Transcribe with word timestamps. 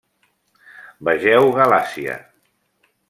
Vegeu 1.09 1.53
Galàcia. 1.59 2.17